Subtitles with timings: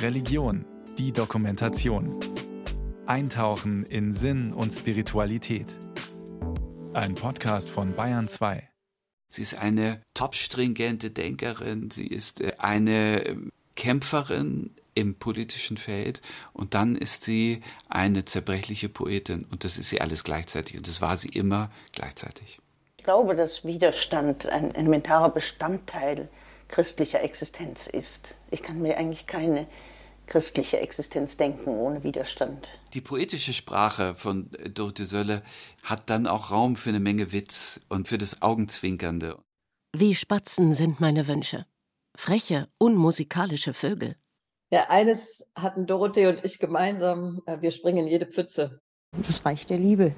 [0.00, 0.64] Religion,
[0.98, 2.18] die Dokumentation.
[3.06, 5.66] Eintauchen in Sinn und Spiritualität.
[6.92, 8.68] Ein Podcast von Bayern 2.
[9.28, 16.20] Sie ist eine topstringente Denkerin, sie ist äh, eine ähm, Kämpferin im politischen Feld
[16.52, 21.00] und dann ist sie eine zerbrechliche Poetin und das ist sie alles gleichzeitig und das
[21.00, 22.58] war sie immer gleichzeitig.
[22.98, 26.28] Ich glaube, dass Widerstand ein elementarer Bestandteil
[26.72, 28.38] christlicher Existenz ist.
[28.50, 29.68] Ich kann mir eigentlich keine
[30.26, 32.66] christliche Existenz denken ohne Widerstand.
[32.94, 35.42] Die poetische Sprache von Dorothee Sölle
[35.84, 39.36] hat dann auch Raum für eine Menge Witz und für das Augenzwinkernde.
[39.94, 41.66] Wie Spatzen sind meine Wünsche.
[42.16, 44.16] Freche, unmusikalische Vögel.
[44.70, 47.42] Ja, eines hatten Dorothee und ich gemeinsam.
[47.44, 48.80] Äh, wir springen in jede Pfütze.
[49.26, 50.14] Das Reich der Liebe.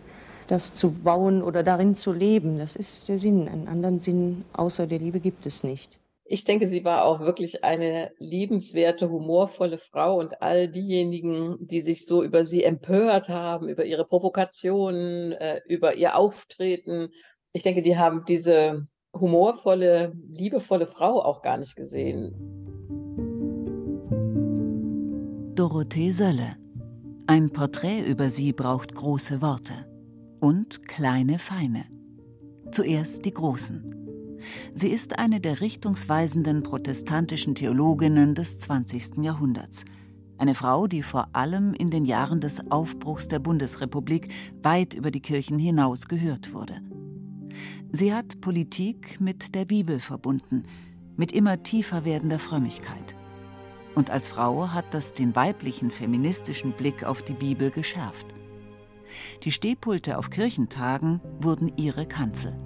[0.47, 3.49] Das zu bauen oder darin zu leben, das ist der Sinn.
[3.49, 5.99] Einen anderen Sinn außer der Liebe gibt es nicht.
[6.27, 12.07] Ich denke, sie war auch wirklich eine liebenswerte, humorvolle Frau und all diejenigen, die sich
[12.07, 17.11] so über sie empört haben, über ihre Provokationen, äh, über ihr Auftreten,
[17.57, 22.35] ich denke, die haben diese humorvolle, liebevolle Frau auch gar nicht gesehen.
[25.55, 26.57] Dorothee Sölle.
[27.29, 29.73] Ein Porträt über sie braucht große Worte
[30.41, 31.85] und kleine Feine.
[32.73, 34.04] Zuerst die großen.
[34.75, 39.19] Sie ist eine der richtungsweisenden protestantischen Theologinnen des 20.
[39.23, 39.85] Jahrhunderts.
[40.37, 45.21] Eine Frau, die vor allem in den Jahren des Aufbruchs der Bundesrepublik weit über die
[45.21, 46.81] Kirchen hinaus gehört wurde.
[47.93, 50.65] Sie hat Politik mit der Bibel verbunden,
[51.17, 53.15] mit immer tiefer werdender Frömmigkeit.
[53.95, 58.27] Und als Frau hat das den weiblichen feministischen Blick auf die Bibel geschärft.
[59.45, 62.57] Die Stehpulte auf Kirchentagen wurden ihre Kanzel.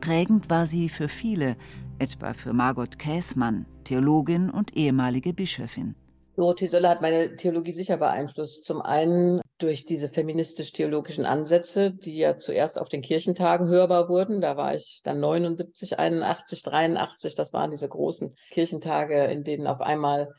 [0.00, 1.56] Prägend war sie für viele,
[1.98, 5.94] etwa für Margot Käßmann, Theologin und ehemalige Bischöfin.
[6.36, 8.66] Dorothee Söller hat meine Theologie sicher beeinflusst.
[8.66, 14.42] Zum einen durch diese feministisch-theologischen Ansätze, die ja zuerst auf den Kirchentagen hörbar wurden.
[14.42, 17.34] Da war ich dann 79, 81, 83.
[17.34, 20.34] Das waren diese großen Kirchentage, in denen auf einmal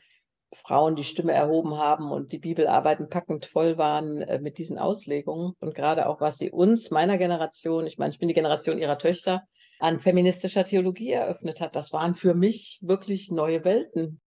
[0.54, 5.52] Frauen die Stimme erhoben haben und die Bibelarbeiten packend voll waren äh, mit diesen Auslegungen.
[5.60, 8.98] Und gerade auch, was sie uns, meiner Generation, ich meine, ich bin die Generation ihrer
[8.98, 9.42] Töchter,
[9.78, 11.76] an feministischer Theologie eröffnet hat.
[11.76, 14.20] Das waren für mich wirklich neue Welten.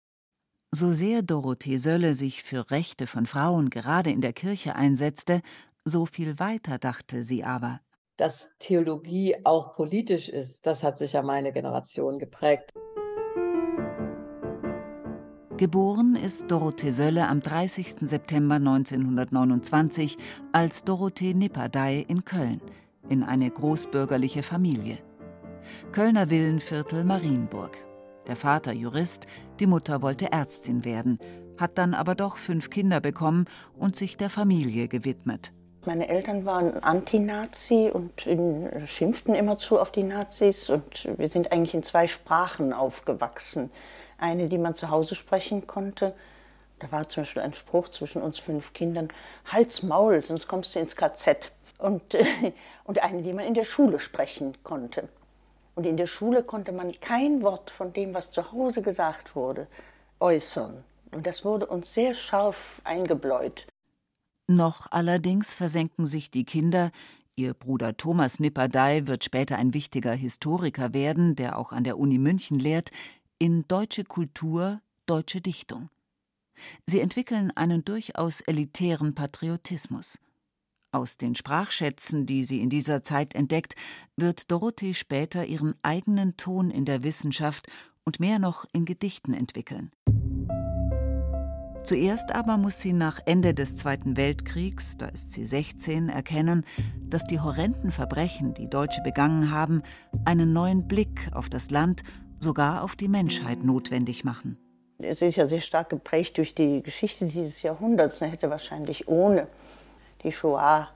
[0.73, 5.41] So sehr Dorothee Sölle sich für Rechte von Frauen gerade in der Kirche einsetzte,
[5.85, 7.81] so viel weiter dachte sie aber.
[8.17, 12.73] Dass Theologie auch politisch ist, das hat sicher meine Generation geprägt.
[15.61, 18.09] Geboren ist Dorothee Sölle am 30.
[18.09, 20.17] September 1929
[20.53, 22.63] als Dorothee Nipperdey in Köln,
[23.11, 24.97] in eine großbürgerliche Familie.
[25.93, 27.77] Kölner Villenviertel Marienburg.
[28.27, 29.27] Der Vater Jurist,
[29.59, 31.19] die Mutter wollte Ärztin werden,
[31.59, 33.45] hat dann aber doch fünf Kinder bekommen
[33.79, 35.53] und sich der Familie gewidmet.
[35.87, 38.29] Meine Eltern waren Anti-Nazi und
[38.87, 40.69] schimpften immerzu auf die Nazis.
[40.69, 43.71] Und wir sind eigentlich in zwei Sprachen aufgewachsen.
[44.21, 46.15] Eine, die man zu Hause sprechen konnte.
[46.79, 49.09] Da war zum Beispiel ein Spruch zwischen uns fünf Kindern:
[49.47, 51.53] Hals, Maul, sonst kommst du ins KZ.
[51.79, 52.17] Und,
[52.85, 55.09] und eine, die man in der Schule sprechen konnte.
[55.75, 59.67] Und in der Schule konnte man kein Wort von dem, was zu Hause gesagt wurde,
[60.21, 60.85] äußern.
[61.13, 63.67] Und das wurde uns sehr scharf eingebläut.
[64.47, 66.91] Noch allerdings versenken sich die Kinder,
[67.37, 72.19] ihr Bruder Thomas Nipperdey wird später ein wichtiger Historiker werden, der auch an der Uni
[72.19, 72.91] München lehrt,
[73.41, 75.89] in deutsche Kultur, deutsche Dichtung.
[76.87, 80.19] Sie entwickeln einen durchaus elitären Patriotismus.
[80.93, 83.77] Aus den Sprachschätzen, die sie in dieser Zeit entdeckt,
[84.15, 87.67] wird Dorothee später ihren eigenen Ton in der Wissenschaft
[88.05, 89.91] und mehr noch in Gedichten entwickeln.
[91.83, 96.67] Zuerst aber muss sie nach Ende des Zweiten Weltkriegs, da ist sie 16, erkennen,
[97.09, 99.83] dass die horrenden Verbrechen, die Deutsche begangen haben,
[100.27, 102.03] einen neuen Blick auf das Land,
[102.41, 104.59] sogar auf die Menschheit notwendig machen.
[104.99, 108.21] Es ist ja sehr stark geprägt durch die Geschichte dieses Jahrhunderts.
[108.21, 109.47] Er hätte wahrscheinlich ohne
[110.23, 110.89] die Shoah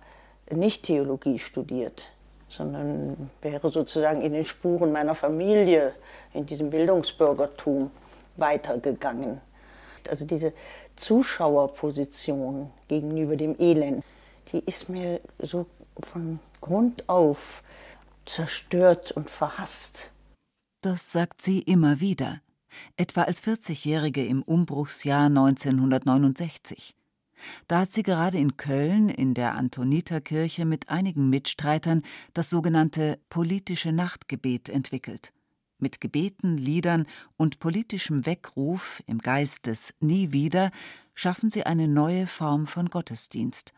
[0.51, 2.11] nicht Theologie studiert,
[2.49, 5.95] sondern wäre sozusagen in den Spuren meiner Familie,
[6.35, 7.91] in diesem Bildungsbürgertum
[8.37, 9.41] weitergegangen.
[10.09, 10.53] Also diese
[10.97, 14.05] Zuschauerposition gegenüber dem Elend,
[14.53, 15.67] die ist mir so
[16.03, 17.63] von Grund auf
[18.27, 20.11] zerstört und verhasst.
[20.85, 22.43] Das sagt sie immer wieder,
[22.99, 26.95] etwa als 40-Jährige im Umbruchsjahr 1969.
[27.69, 32.03] Da hat sie gerade in Köln in der Antoniterkirche mit einigen Mitstreitern
[32.35, 35.33] das sogenannte politische Nachtgebet entwickelt.
[35.79, 37.07] Mit Gebeten, Liedern
[37.39, 40.71] und politischem Weckruf im Geist des Nie wieder
[41.15, 43.73] schaffen sie eine neue Form von Gottesdienst.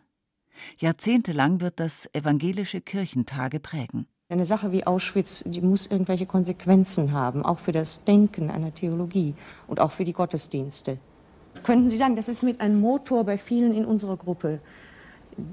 [0.79, 4.09] Jahrzehntelang wird das evangelische Kirchentage prägen.
[4.29, 9.35] Eine Sache wie Auschwitz, die muss irgendwelche Konsequenzen haben, auch für das Denken einer Theologie
[9.69, 10.99] und auch für die Gottesdienste.
[11.63, 14.59] Könnten Sie sagen, das ist mit ein Motor bei vielen in unserer Gruppe.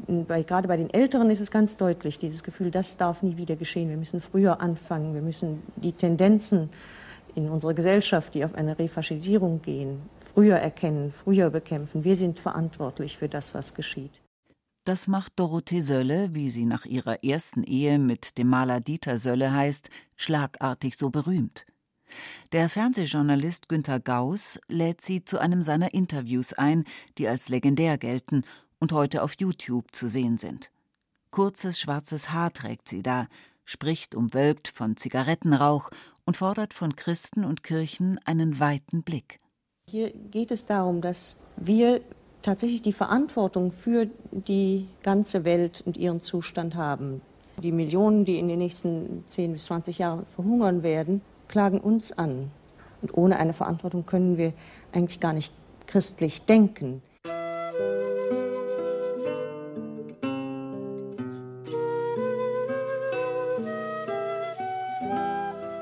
[0.08, 3.56] Bei, gerade bei den Älteren ist es ganz deutlich, dieses Gefühl, das darf nie wieder
[3.56, 3.90] geschehen.
[3.90, 6.72] Wir müssen früher anfangen, wir müssen die Tendenzen
[7.36, 10.02] in unserer Gesellschaft, die auf eine Refaschisierung gehen,
[10.34, 12.04] früher erkennen, früher bekämpfen.
[12.04, 14.23] Wir sind verantwortlich für das, was geschieht.
[14.84, 19.54] Das macht Dorothee Sölle, wie sie nach ihrer ersten Ehe mit dem Maler Dieter Sölle
[19.54, 21.66] heißt, schlagartig so berühmt.
[22.52, 26.84] Der Fernsehjournalist Günter Gauss lädt sie zu einem seiner Interviews ein,
[27.18, 28.44] die als legendär gelten
[28.78, 30.70] und heute auf YouTube zu sehen sind.
[31.32, 33.28] Kurzes schwarzes Haar trägt sie da,
[33.64, 35.90] spricht umwölkt von Zigarettenrauch
[36.26, 39.40] und fordert von Christen und Kirchen einen weiten Blick.
[39.88, 42.02] Hier geht es darum, dass wir
[42.44, 47.22] tatsächlich die Verantwortung für die ganze Welt und ihren Zustand haben.
[47.62, 52.52] Die Millionen, die in den nächsten 10 bis 20 Jahren verhungern werden, klagen uns an.
[53.02, 54.54] Und ohne eine Verantwortung können wir
[54.92, 55.54] eigentlich gar nicht
[55.88, 57.02] christlich denken.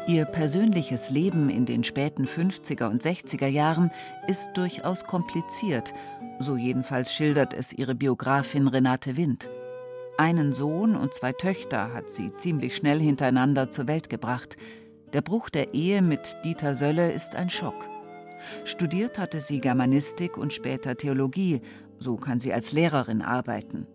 [0.07, 3.91] Ihr persönliches Leben in den späten 50er und 60er Jahren
[4.27, 5.93] ist durchaus kompliziert
[6.41, 9.49] so jedenfalls schildert es ihre Biografin Renate Wind.
[10.17, 14.57] Einen Sohn und zwei Töchter hat sie ziemlich schnell hintereinander zur Welt gebracht.
[15.13, 17.89] Der Bruch der Ehe mit Dieter Sölle ist ein Schock.
[18.65, 21.61] Studiert hatte sie Germanistik und später Theologie,
[21.97, 23.87] so kann sie als Lehrerin arbeiten.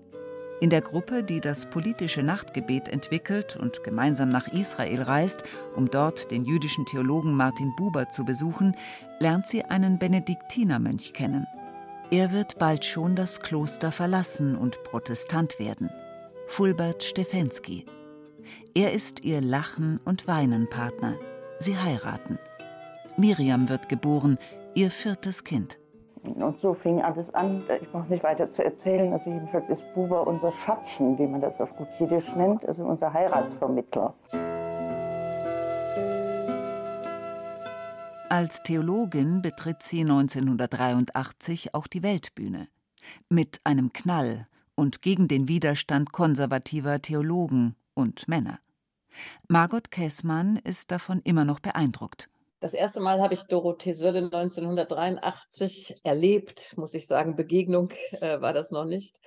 [0.59, 5.45] In der Gruppe, die das politische Nachtgebet entwickelt und gemeinsam nach Israel reist,
[5.75, 8.75] um dort den jüdischen Theologen Martin Buber zu besuchen,
[9.21, 11.47] lernt sie einen Benediktinermönch kennen.
[12.11, 15.91] Er wird bald schon das Kloster verlassen und Protestant werden.
[16.47, 17.85] Fulbert Stefensky.
[18.75, 21.17] Er ist ihr Lachen- und Weinenpartner.
[21.59, 22.39] Sie heiraten.
[23.17, 24.39] Miriam wird geboren,
[24.75, 25.81] ihr viertes Kind.
[26.23, 27.65] Und so fing alles an.
[27.81, 29.13] Ich brauche nicht weiter zu erzählen.
[29.13, 33.13] Also jedenfalls ist Buber unser Schattchen, wie man das auf gut Jiddisch nennt, also unser
[33.13, 34.15] Heiratsvermittler.
[38.37, 42.69] Als Theologin betritt sie 1983 auch die Weltbühne.
[43.31, 48.59] Mit einem Knall und gegen den Widerstand konservativer Theologen und Männer.
[49.49, 52.29] Margot Käßmann ist davon immer noch beeindruckt.
[52.61, 57.37] Das erste Mal habe ich Dorothee Sölle 1983 erlebt, muss ich sagen.
[57.37, 57.91] Begegnung
[58.21, 59.19] äh, war das noch nicht.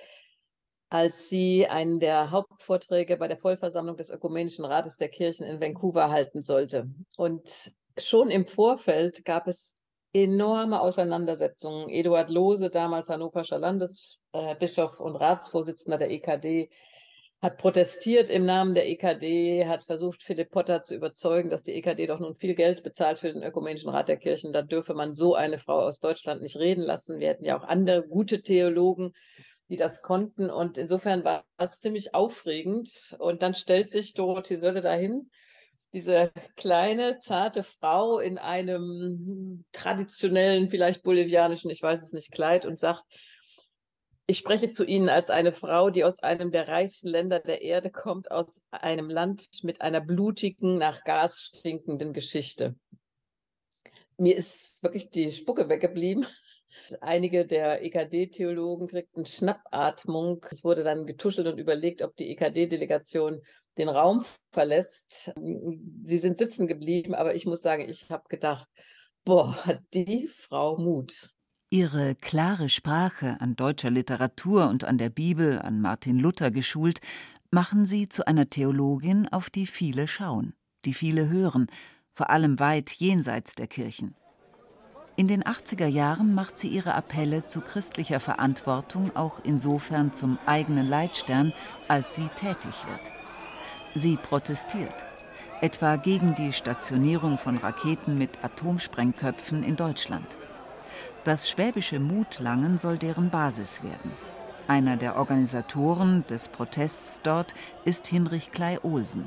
[0.88, 6.10] Als sie einen der Hauptvorträge bei der Vollversammlung des Ökumenischen Rates der Kirchen in Vancouver
[6.10, 6.88] halten sollte.
[7.16, 9.74] Und schon im Vorfeld gab es
[10.12, 11.88] enorme Auseinandersetzungen.
[11.88, 16.70] Eduard Lohse, damals hannoverscher Landesbischof und Ratsvorsitzender der EKD,
[17.40, 22.06] hat protestiert im Namen der EKD, hat versucht, Philipp Potter zu überzeugen, dass die EKD
[22.06, 24.52] doch nun viel Geld bezahlt für den Ökumenischen Rat der Kirchen.
[24.52, 27.18] Da dürfe man so eine Frau aus Deutschland nicht reden lassen.
[27.18, 29.12] Wir hätten ja auch andere gute Theologen,
[29.70, 30.50] die das konnten.
[30.50, 33.16] Und insofern war es ziemlich aufregend.
[33.18, 35.30] Und dann stellt sich Dorothee Sölle dahin
[35.92, 42.78] diese kleine, zarte Frau in einem traditionellen, vielleicht bolivianischen, ich weiß es nicht, Kleid und
[42.78, 43.04] sagt,
[44.26, 47.90] ich spreche zu Ihnen als eine Frau, die aus einem der reichsten Länder der Erde
[47.90, 52.76] kommt, aus einem Land mit einer blutigen, nach Gas stinkenden Geschichte.
[54.18, 56.26] Mir ist wirklich die Spucke weggeblieben.
[57.00, 60.46] Einige der EKD-Theologen kriegten Schnappatmung.
[60.50, 63.42] Es wurde dann getuschelt und überlegt, ob die EKD-Delegation
[63.78, 65.32] den Raum verlässt.
[66.04, 68.68] Sie sind sitzen geblieben, aber ich muss sagen, ich habe gedacht,
[69.24, 71.30] boah, hat die Frau Mut.
[71.70, 77.00] Ihre klare Sprache an deutscher Literatur und an der Bibel, an Martin Luther geschult,
[77.52, 81.68] machen sie zu einer Theologin, auf die viele schauen, die viele hören,
[82.12, 84.16] vor allem weit jenseits der Kirchen.
[85.16, 90.88] In den 80er Jahren macht sie ihre Appelle zu christlicher Verantwortung auch insofern zum eigenen
[90.88, 91.52] Leitstern,
[91.88, 93.19] als sie tätig wird.
[93.94, 94.94] Sie protestiert,
[95.60, 100.38] etwa gegen die Stationierung von Raketen mit Atomsprengköpfen in Deutschland.
[101.24, 104.12] Das schwäbische Mutlangen soll deren Basis werden.
[104.68, 107.54] Einer der Organisatoren des Protests dort
[107.84, 109.26] ist Hinrich Klei-Olsen.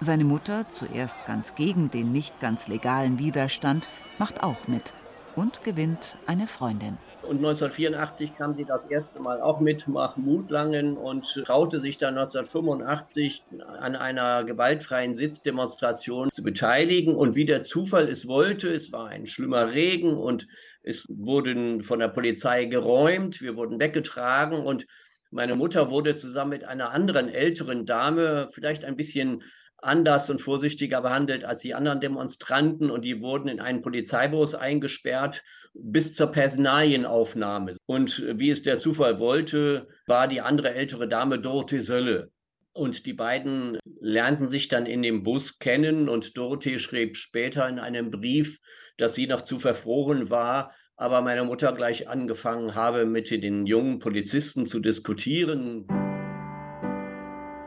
[0.00, 4.94] Seine Mutter, zuerst ganz gegen den nicht ganz legalen Widerstand, macht auch mit
[5.34, 6.96] und gewinnt eine Freundin.
[7.26, 12.16] Und 1984 kam sie das erste Mal auch mit Mahmoud Langen und traute sich dann
[12.16, 13.42] 1985
[13.80, 17.16] an einer gewaltfreien Sitzdemonstration zu beteiligen.
[17.16, 20.46] Und wie der Zufall es wollte, es war ein schlimmer Regen und
[20.82, 24.64] es wurden von der Polizei geräumt, wir wurden weggetragen.
[24.64, 24.86] Und
[25.30, 29.42] meine Mutter wurde zusammen mit einer anderen älteren Dame vielleicht ein bisschen
[29.78, 32.90] anders und vorsichtiger behandelt als die anderen Demonstranten.
[32.90, 35.42] Und die wurden in einen Polizeibus eingesperrt
[35.82, 37.76] bis zur Personalienaufnahme.
[37.86, 42.30] Und wie es der Zufall wollte, war die andere ältere Dame Dorothee Sölle.
[42.72, 47.78] Und die beiden lernten sich dann in dem Bus kennen und Dorothee schrieb später in
[47.78, 48.58] einem Brief,
[48.98, 53.98] dass sie noch zu verfroren war, aber meine Mutter gleich angefangen habe, mit den jungen
[53.98, 55.86] Polizisten zu diskutieren.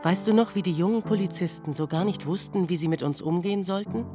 [0.02, 3.20] Weißt du noch, wie die jungen Polizisten so gar nicht wussten, wie sie mit uns
[3.20, 4.06] umgehen sollten?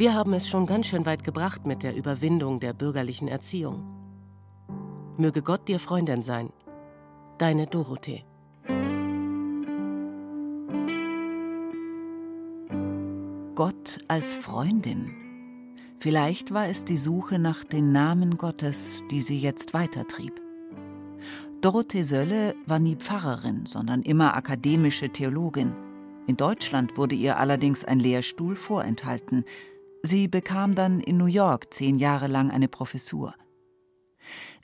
[0.00, 3.84] Wir haben es schon ganz schön weit gebracht mit der Überwindung der bürgerlichen Erziehung.
[5.18, 6.48] Möge Gott dir Freundin sein.
[7.36, 8.24] Deine Dorothee.
[13.54, 15.10] Gott als Freundin.
[15.98, 20.40] Vielleicht war es die Suche nach den Namen Gottes, die sie jetzt weitertrieb.
[21.60, 25.74] Dorothee Sölle war nie Pfarrerin, sondern immer akademische Theologin.
[26.26, 29.44] In Deutschland wurde ihr allerdings ein Lehrstuhl vorenthalten.
[30.02, 33.34] Sie bekam dann in New York zehn Jahre lang eine Professur.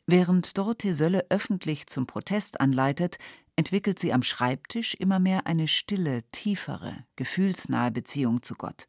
[0.07, 3.19] Während Dorothee Sölle öffentlich zum Protest anleitet,
[3.57, 8.87] entwickelt sie am Schreibtisch immer mehr eine stille, tiefere, gefühlsnahe Beziehung zu Gott.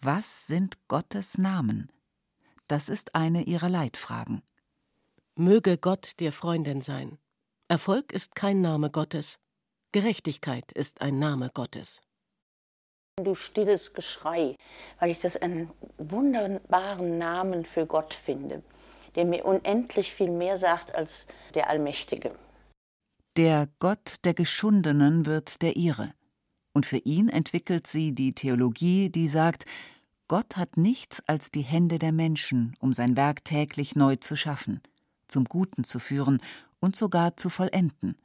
[0.00, 1.92] Was sind Gottes Namen?
[2.68, 4.42] Das ist eine ihrer Leitfragen.
[5.36, 7.18] Möge Gott dir Freundin sein.
[7.68, 9.38] Erfolg ist kein Name Gottes.
[9.92, 12.00] Gerechtigkeit ist ein Name Gottes.
[13.24, 14.56] Du stilles Geschrei,
[14.98, 18.62] weil ich das einen wunderbaren Namen für Gott finde,
[19.14, 22.32] der mir unendlich viel mehr sagt als der Allmächtige.
[23.36, 26.12] Der Gott der Geschundenen wird der ihre.
[26.72, 29.64] Und für ihn entwickelt sie die Theologie, die sagt,
[30.28, 34.80] Gott hat nichts als die Hände der Menschen, um sein Werk täglich neu zu schaffen,
[35.26, 36.40] zum Guten zu führen
[36.78, 38.16] und sogar zu vollenden.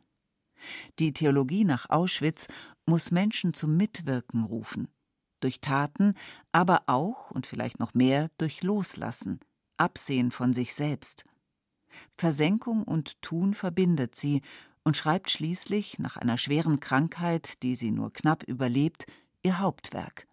[0.99, 2.47] Die Theologie nach Auschwitz
[2.85, 4.87] muss Menschen zum Mitwirken rufen,
[5.39, 6.13] durch Taten,
[6.51, 9.39] aber auch und vielleicht noch mehr durch Loslassen,
[9.77, 11.25] Absehen von sich selbst.
[12.17, 14.41] Versenkung und Tun verbindet sie
[14.83, 19.05] und schreibt schließlich nach einer schweren Krankheit, die sie nur knapp überlebt,
[19.43, 20.27] ihr Hauptwerk.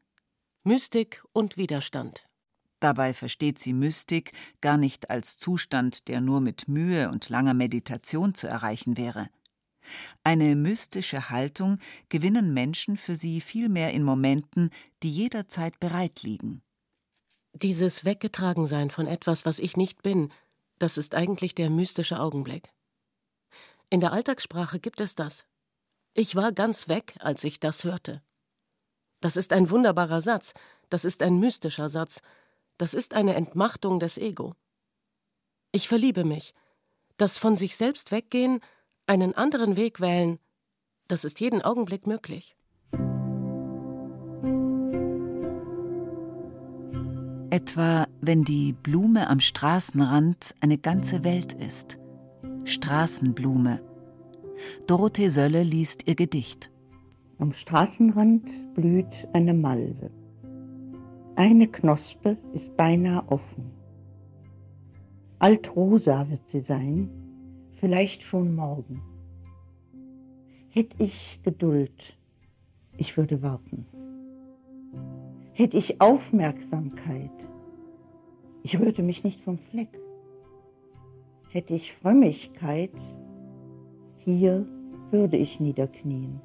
[0.64, 2.28] Mystik und Widerstand.
[2.78, 8.34] Dabei versteht sie Mystik gar nicht als Zustand, der nur mit Mühe und langer Meditation
[8.34, 9.28] zu erreichen wäre.
[10.24, 14.70] Eine mystische Haltung gewinnen Menschen für sie vielmehr in Momenten,
[15.02, 16.62] die jederzeit bereit liegen.
[17.54, 20.32] Dieses Weggetragensein von etwas, was ich nicht bin,
[20.78, 22.72] das ist eigentlich der mystische Augenblick.
[23.90, 25.46] In der Alltagssprache gibt es das.
[26.14, 28.22] Ich war ganz weg, als ich das hörte.
[29.20, 30.54] Das ist ein wunderbarer Satz,
[30.88, 32.20] das ist ein mystischer Satz,
[32.78, 34.54] das ist eine Entmachtung des Ego.
[35.70, 36.54] Ich verliebe mich.
[37.16, 38.60] Das von sich selbst weggehen,
[39.06, 40.38] einen anderen Weg wählen,
[41.08, 42.56] das ist jeden Augenblick möglich.
[47.50, 51.98] Etwa wenn die Blume am Straßenrand eine ganze Welt ist.
[52.64, 53.80] Straßenblume.
[54.86, 56.70] Dorothee Sölle liest ihr Gedicht.
[57.38, 60.10] Am Straßenrand blüht eine Malve.
[61.34, 63.70] Eine Knospe ist beinahe offen.
[65.38, 67.10] Altrosa wird sie sein,
[67.82, 69.02] vielleicht schon morgen.
[70.70, 72.16] Hätt ich Geduld,
[72.96, 73.84] ich würde warten.
[75.52, 77.32] Hätt ich Aufmerksamkeit,
[78.62, 79.88] ich rührte mich nicht vom Fleck.
[81.50, 82.92] Hätt ich Frömmigkeit,
[84.18, 84.64] hier
[85.10, 86.40] würde ich niederknien.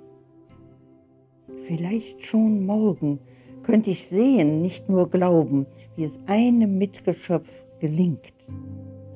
[1.68, 3.20] Vielleicht schon morgen
[3.62, 5.68] könnte ich sehen, nicht nur glauben,
[5.98, 8.34] wie es einem Mitgeschöpf gelingt,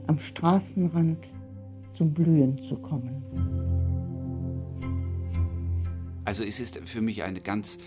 [0.05, 1.17] am Straßenrand
[2.01, 3.21] zum Blühen zu kommen.
[6.25, 7.77] Also es ist für mich eine ganz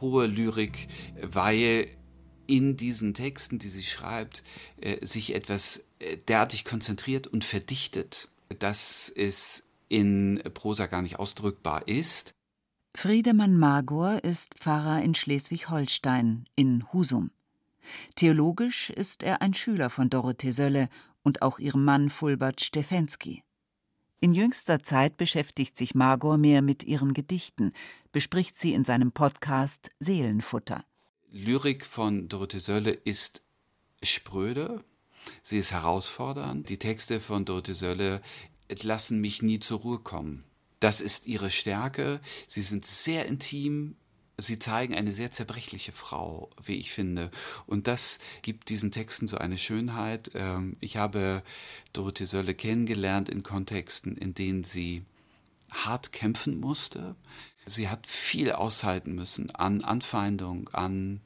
[0.00, 0.86] hohe Lyrik,
[1.20, 1.88] weil
[2.46, 4.44] in diesen Texten, die sie schreibt,
[4.80, 8.28] äh, sich etwas äh, derartig konzentriert und verdichtet,
[8.60, 12.34] dass es in Prosa gar nicht ausdrückbar ist.
[12.94, 17.32] Friedemann Magor ist Pfarrer in Schleswig-Holstein, in Husum.
[18.14, 20.88] Theologisch ist er ein Schüler von Dorothee Sölle
[21.24, 23.42] und auch ihrem Mann Fulbert Stefensky.
[24.24, 27.74] In jüngster Zeit beschäftigt sich Magor mehr mit ihren Gedichten,
[28.10, 30.82] bespricht sie in seinem Podcast Seelenfutter.
[31.30, 33.44] Lyrik von Dorothee Sölle ist
[34.02, 34.82] spröde,
[35.42, 36.70] Sie ist herausfordernd.
[36.70, 38.22] Die Texte von Dorothee Sölle
[38.82, 40.42] lassen mich nie zur Ruhe kommen.
[40.80, 42.18] Das ist ihre Stärke.
[42.46, 43.94] Sie sind sehr intim.
[44.36, 47.30] Sie zeigen eine sehr zerbrechliche Frau, wie ich finde.
[47.66, 50.32] Und das gibt diesen Texten so eine Schönheit.
[50.34, 51.42] Ähm, ich habe
[51.92, 55.04] Dorothee Sölle kennengelernt in Kontexten, in denen sie
[55.70, 57.14] hart kämpfen musste.
[57.66, 61.20] Sie hat viel aushalten müssen an Anfeindung, an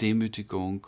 [0.00, 0.86] Demütigung,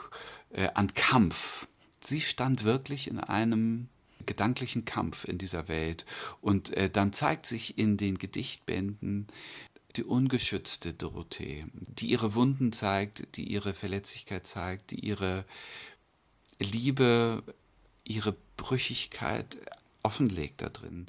[0.51, 1.69] äh, an Kampf.
[2.01, 3.89] Sie stand wirklich in einem
[4.27, 6.05] gedanklichen Kampf in dieser Welt.
[6.41, 9.27] Und äh, dann zeigt sich in den Gedichtbänden
[9.97, 15.45] die ungeschützte Dorothee, die ihre Wunden zeigt, die ihre Verletzlichkeit zeigt, die ihre
[16.59, 17.43] Liebe,
[18.05, 19.59] ihre Brüchigkeit
[20.03, 21.07] offenlegt da drin.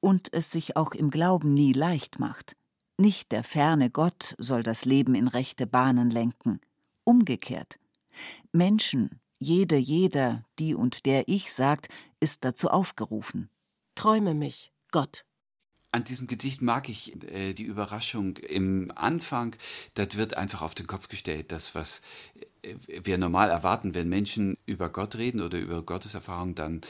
[0.00, 2.56] Und es sich auch im Glauben nie leicht macht.
[2.96, 6.60] Nicht der ferne Gott soll das Leben in rechte Bahnen lenken.
[7.04, 7.78] Umgekehrt.
[8.52, 11.88] Menschen, jede, jeder, die und der ich sagt,
[12.20, 13.48] ist dazu aufgerufen.
[13.94, 15.24] Träume mich, Gott.
[15.92, 19.56] An diesem Gedicht mag ich äh, die Überraschung im Anfang.
[19.94, 21.50] Das wird einfach auf den Kopf gestellt.
[21.50, 22.02] Das, was
[22.62, 26.80] äh, wir normal erwarten, wenn Menschen über Gott reden oder über Gotteserfahrung, dann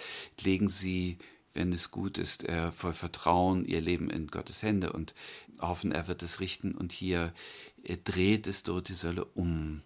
[0.42, 1.16] legen sie,
[1.54, 5.14] wenn es gut ist, äh, voll Vertrauen ihr Leben in Gottes Hände und
[5.60, 6.74] hoffen, er wird es richten.
[6.74, 7.32] Und hier
[7.84, 9.82] äh, dreht es Dorothee Sölle um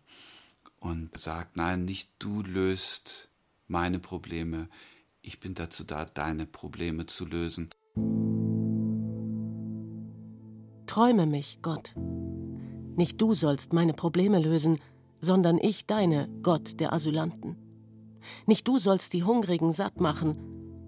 [0.81, 3.29] und sagt, nein, nicht du löst
[3.69, 4.69] meine Probleme,
[5.23, 7.71] ich bin dazu da, deine Probleme zu lösen.
[10.95, 11.93] Träume mich, Gott.
[12.95, 14.79] Nicht du sollst meine Probleme lösen,
[15.21, 17.57] sondern ich deine, Gott der Asylanten.
[18.47, 20.37] Nicht du sollst die Hungrigen satt machen,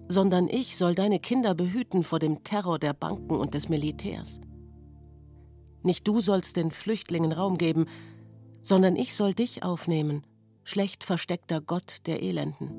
[0.07, 4.39] sondern ich soll deine Kinder behüten vor dem Terror der Banken und des Militärs.
[5.83, 7.85] Nicht du sollst den Flüchtlingen Raum geben,
[8.63, 10.23] sondern ich soll dich aufnehmen,
[10.63, 12.69] schlecht versteckter Gott der Elenden.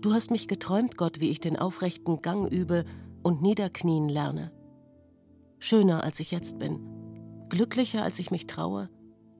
[0.00, 2.84] Du hast mich geträumt, Gott, wie ich den aufrechten Gang übe
[3.22, 4.57] und niederknien lerne.
[5.58, 6.80] Schöner als ich jetzt bin,
[7.48, 8.88] glücklicher als ich mich traue,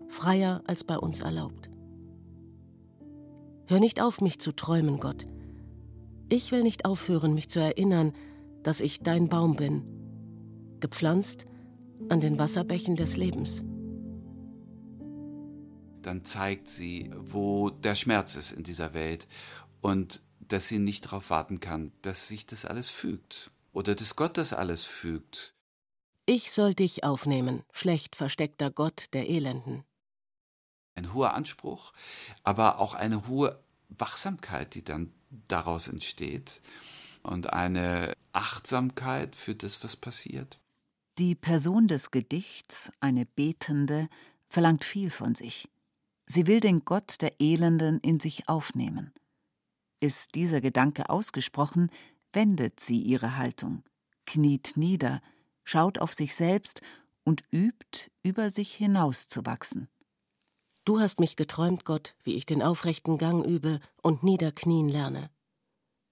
[0.09, 1.71] freier als bei uns erlaubt.
[3.67, 5.27] Hör nicht auf, mich zu träumen, Gott.
[6.31, 8.13] Ich will nicht aufhören, mich zu erinnern,
[8.63, 9.83] dass ich dein Baum bin,
[10.81, 11.47] gepflanzt
[12.09, 13.63] an den Wasserbächen des Lebens.
[16.03, 19.29] Dann zeigt sie, wo der Schmerz ist in dieser Welt
[19.81, 24.39] und dass sie nicht darauf warten kann, dass sich das alles fügt oder dass Gott
[24.39, 25.55] das alles fügt.
[26.31, 29.85] Ich soll dich aufnehmen, schlecht versteckter Gott der Elenden.
[30.95, 31.95] Ein hoher Anspruch,
[32.43, 36.61] aber auch eine hohe Wachsamkeit, die dann daraus entsteht
[37.23, 40.61] und eine Achtsamkeit für das, was passiert.
[41.17, 44.11] Die Person des Gedichts, eine Betende,
[44.51, 45.71] verlangt viel von sich.
[46.27, 49.15] Sie will den Gott der Elenden in sich aufnehmen.
[49.99, 51.91] Ist dieser Gedanke ausgesprochen,
[52.35, 53.83] wendet sie ihre Haltung,
[54.27, 55.23] kniet nieder,
[55.69, 56.81] schaut auf sich selbst
[57.25, 59.89] und übt, über sich hinauszuwachsen.
[60.85, 65.31] Du hast mich geträumt, Gott, wie ich den aufrechten Gang übe und niederknien lerne.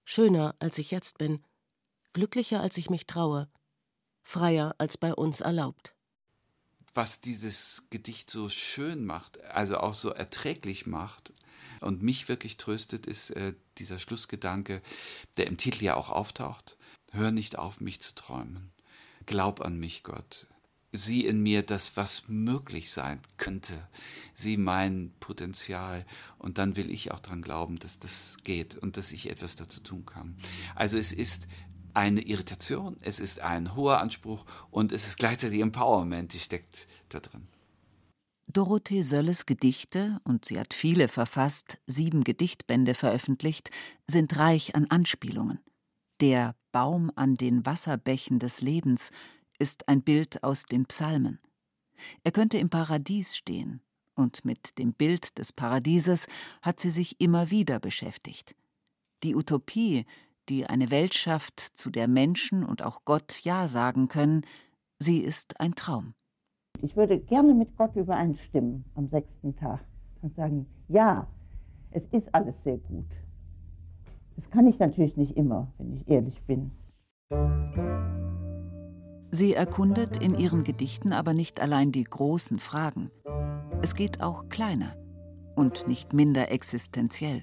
[0.05, 1.42] Schöner, als ich jetzt bin,
[2.12, 3.49] glücklicher, als ich mich traue,
[4.23, 5.95] freier, als bei uns erlaubt.
[6.92, 11.33] Was dieses Gedicht so schön macht, also auch so erträglich macht
[11.81, 14.83] und mich wirklich tröstet, ist äh, dieser Schlussgedanke,
[15.38, 16.77] der im Titel ja auch auftaucht.
[17.12, 18.75] Hör nicht auf, mich zu träumen.
[19.26, 20.46] Glaub an mich, Gott.
[20.92, 23.88] Sieh in mir das, was möglich sein könnte.
[24.34, 26.06] Sieh mein Potenzial.
[26.38, 29.80] Und dann will ich auch daran glauben, dass das geht und dass ich etwas dazu
[29.80, 30.36] tun kann.
[30.74, 31.48] Also es ist
[31.92, 37.20] eine Irritation, es ist ein hoher Anspruch und es ist gleichzeitig Empowerment, die steckt da
[37.20, 37.48] drin.
[38.48, 43.70] Dorothee Sölles Gedichte, und sie hat viele verfasst, sieben Gedichtbände veröffentlicht,
[44.08, 45.58] sind reich an Anspielungen.
[46.20, 49.10] Der Baum an den Wasserbächen des Lebens
[49.58, 51.38] ist ein Bild aus den Psalmen.
[52.22, 53.80] Er könnte im Paradies stehen,
[54.14, 56.26] und mit dem Bild des Paradieses
[56.60, 58.54] hat sie sich immer wieder beschäftigt.
[59.22, 60.04] Die Utopie,
[60.50, 64.42] die eine Welt schafft, zu der Menschen und auch Gott Ja sagen können,
[64.98, 66.12] sie ist ein Traum.
[66.82, 69.82] Ich würde gerne mit Gott übereinstimmen am sechsten Tag
[70.20, 71.26] und sagen, ja,
[71.92, 73.06] es ist alles sehr gut.
[74.37, 76.70] Das kann ich natürlich nicht immer, wenn ich ehrlich bin.
[79.31, 83.11] Sie erkundet in ihren Gedichten aber nicht allein die großen Fragen.
[83.83, 84.94] Es geht auch kleiner
[85.57, 87.42] und nicht minder existenziell.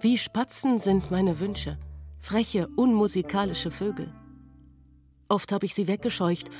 [0.00, 1.78] Wie Spatzen sind meine Wünsche,
[2.18, 4.12] freche, unmusikalische Vögel.
[5.28, 6.50] Oft habe ich sie weggescheucht,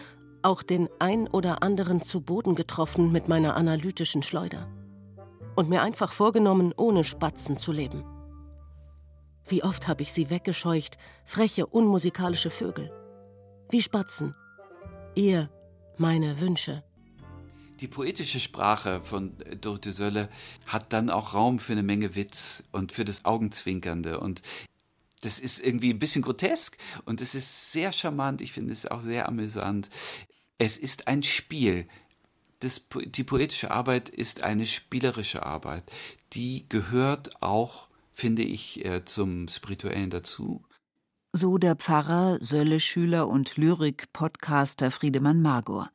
[0.42, 4.68] auch den ein oder anderen zu Boden getroffen mit meiner analytischen Schleuder.
[5.56, 8.04] und mir einfach vorgenommen, ohne Spatzen zu leben.
[9.48, 12.92] Wie oft habe ich sie weggescheucht, freche, unmusikalische Vögel.
[13.70, 14.34] Wie Spatzen.
[15.14, 15.50] Ihr,
[15.96, 16.84] meine Wünsche.
[17.80, 20.28] Die poetische Sprache von Dorothee Sölle
[20.66, 24.20] hat dann auch Raum für eine Menge Witz und für das Augenzwinkernde.
[24.20, 24.42] Und
[25.22, 28.42] das ist irgendwie ein bisschen grotesk und es ist sehr charmant.
[28.42, 29.88] Ich finde es auch sehr amüsant.
[30.58, 31.88] Es ist ein Spiel.
[32.60, 35.84] Das, die poetische Arbeit ist eine spielerische Arbeit.
[36.32, 37.87] Die gehört auch,
[38.18, 40.64] finde ich, äh, zum Spirituellen dazu.
[41.32, 45.90] So der Pfarrer, Sölle-Schüler und Lyrik-Podcaster Friedemann Magor.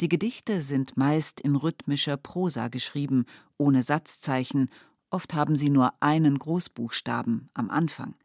[0.00, 3.24] Die Gedichte sind meist in rhythmischer Prosa geschrieben,
[3.56, 4.68] ohne Satzzeichen,
[5.10, 8.16] oft haben sie nur einen Großbuchstaben am Anfang.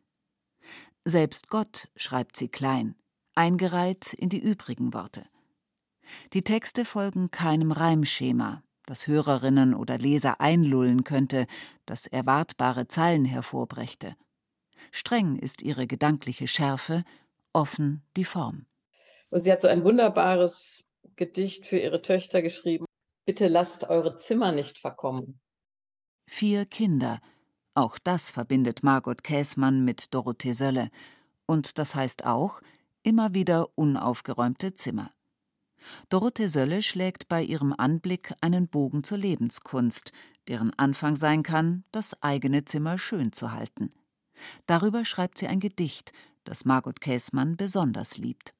[1.05, 2.95] Selbst Gott schreibt sie klein,
[3.35, 5.25] eingereiht in die übrigen Worte.
[6.33, 11.47] Die Texte folgen keinem Reimschema, das Hörerinnen oder Leser einlullen könnte,
[11.85, 14.15] das erwartbare Zeilen hervorbrächte.
[14.91, 17.03] Streng ist ihre gedankliche Schärfe,
[17.53, 18.65] offen die Form.
[19.29, 22.85] Und sie hat so ein wunderbares Gedicht für ihre Töchter geschrieben.
[23.25, 25.39] Bitte lasst eure Zimmer nicht verkommen.
[26.27, 27.19] Vier Kinder.
[27.75, 30.89] Auch das verbindet Margot Käßmann mit Dorothee Sölle.
[31.45, 32.61] Und das heißt auch
[33.03, 35.09] immer wieder unaufgeräumte Zimmer.
[36.09, 40.11] Dorothee Sölle schlägt bei ihrem Anblick einen Bogen zur Lebenskunst,
[40.47, 43.89] deren Anfang sein kann, das eigene Zimmer schön zu halten.
[44.65, 46.11] Darüber schreibt sie ein Gedicht,
[46.43, 48.53] das Margot Käßmann besonders liebt.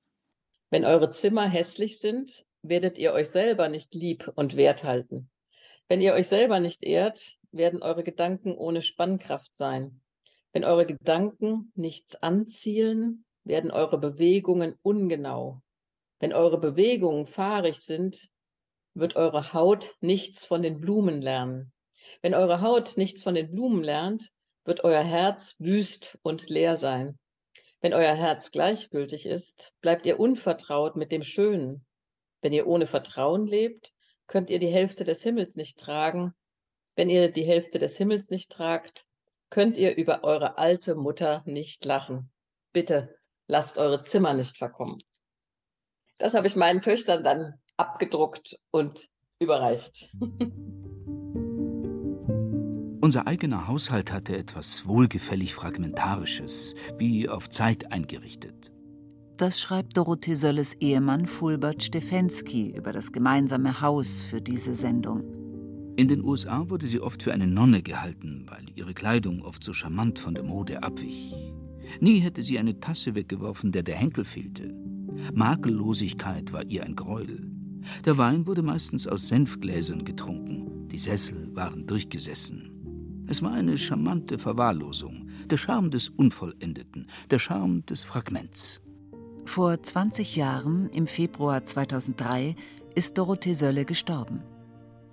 [0.69, 5.29] Wenn eure Zimmer hässlich sind, werdet ihr euch selber nicht lieb und wert halten.
[5.88, 10.01] Wenn ihr euch selber nicht ehrt, werden eure Gedanken ohne Spannkraft sein.
[10.53, 15.62] Wenn eure Gedanken nichts anzielen, werden eure Bewegungen ungenau.
[16.23, 18.29] Wenn eure Bewegungen fahrig sind,
[18.93, 21.73] wird eure Haut nichts von den Blumen lernen.
[22.21, 24.29] Wenn eure Haut nichts von den Blumen lernt,
[24.63, 27.19] wird euer Herz wüst und leer sein.
[27.81, 31.86] Wenn euer Herz gleichgültig ist, bleibt ihr unvertraut mit dem Schönen.
[32.41, 33.91] Wenn ihr ohne Vertrauen lebt,
[34.25, 36.33] könnt ihr die Hälfte des Himmels nicht tragen.
[36.95, 39.07] Wenn ihr die Hälfte des Himmels nicht tragt,
[39.49, 42.31] könnt ihr über eure alte Mutter nicht lachen.
[42.71, 43.13] Bitte
[43.47, 44.99] lasst eure Zimmer nicht verkommen.
[46.17, 50.10] Das habe ich meinen Töchtern dann abgedruckt und überreicht.
[53.02, 58.71] Unser eigener Haushalt hatte etwas wohlgefällig Fragmentarisches, wie auf Zeit eingerichtet.
[59.36, 65.23] Das schreibt Dorothee Sölles Ehemann Fulbert Stefensky über das gemeinsame Haus für diese Sendung.
[65.97, 69.73] In den USA wurde sie oft für eine Nonne gehalten, weil ihre Kleidung oft so
[69.73, 71.36] charmant von der Mode abwich.
[71.99, 74.73] Nie hätte sie eine Tasse weggeworfen, der der Henkel fehlte.
[75.33, 77.49] Makellosigkeit war ihr ein Gräuel.
[78.05, 83.25] Der Wein wurde meistens aus Senfgläsern getrunken, die Sessel waren durchgesessen.
[83.27, 88.81] Es war eine charmante Verwahrlosung, der Charme des Unvollendeten, der Charme des Fragments.
[89.45, 92.55] Vor 20 Jahren, im Februar 2003,
[92.95, 94.41] ist Dorothee Sölle gestorben.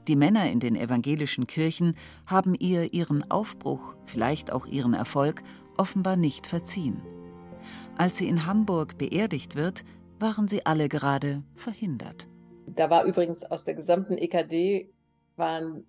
[0.09, 1.95] Die Männer in den evangelischen Kirchen
[2.27, 5.43] haben ihr ihren Aufbruch, vielleicht auch ihren Erfolg,
[5.77, 7.01] offenbar nicht verziehen.
[7.97, 9.85] Als sie in Hamburg beerdigt wird,
[10.21, 12.29] waren sie alle gerade verhindert.
[12.67, 14.93] Da war übrigens aus der gesamten EKD
[15.37, 15.87] waren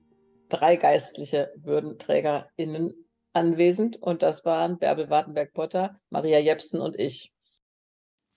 [0.49, 2.93] drei geistliche WürdenträgerInnen
[3.33, 7.31] anwesend und das waren Bärbel Wartenberg-Potter, Maria Jepsen und ich.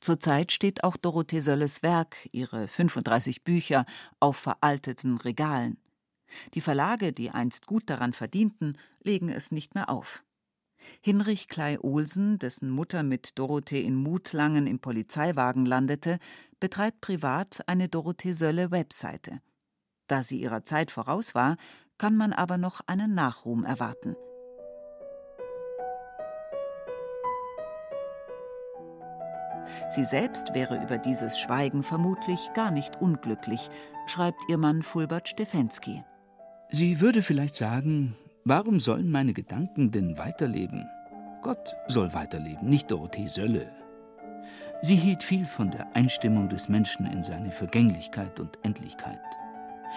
[0.01, 3.87] Zurzeit steht auch Dorothee Sölles Werk, ihre 35 Bücher,
[4.21, 5.79] auf veralteten Regalen.
[6.55, 10.25] Die Verlage, die einst gut daran verdienten, legen es nicht mehr auf.
[11.01, 16.19] Hinrich Klei-Olsen, dessen Mutter mit Dorothee in Mutlangen im Polizeiwagen landete,
[16.61, 19.41] betreibt privat eine Dorothee Sölle Webseite.
[20.07, 21.57] Da sie ihrer Zeit voraus war,
[21.99, 24.17] kann man aber noch einen Nachruhm erwarten.
[29.91, 33.71] Sie selbst wäre über dieses Schweigen vermutlich gar nicht unglücklich,
[34.07, 36.05] schreibt ihr Mann Fulbert Stefensky.
[36.71, 40.87] Sie würde vielleicht sagen, warum sollen meine Gedanken denn weiterleben?
[41.43, 43.71] Gott soll weiterleben, nicht Dorothee Sölle.
[44.83, 49.21] Sie hielt viel von der Einstimmung des Menschen in seine Vergänglichkeit und Endlichkeit.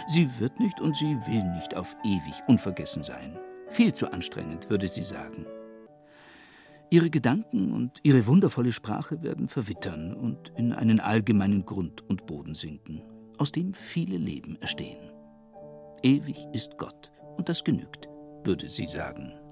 [0.07, 3.37] Sie wird nicht und sie will nicht auf ewig unvergessen sein.
[3.69, 5.45] Viel zu anstrengend, würde sie sagen.
[6.89, 12.55] Ihre Gedanken und ihre wundervolle Sprache werden verwittern und in einen allgemeinen Grund und Boden
[12.55, 13.01] sinken,
[13.37, 15.11] aus dem viele Leben erstehen.
[16.01, 18.07] Ewig ist Gott, und das genügt,
[18.47, 19.46] würde sie sagen.